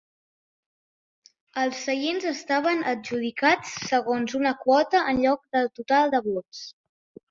Els 1.65 1.83
seients 1.89 2.25
estaven 2.33 2.83
adjudicats 2.95 3.77
segons 3.93 4.37
una 4.43 4.57
quota 4.67 5.07
en 5.15 5.25
lloc 5.31 5.49
del 5.57 5.75
total 5.81 6.19
de 6.19 6.29
vots. 6.35 6.69